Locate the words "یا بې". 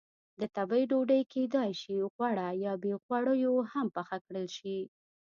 2.65-2.93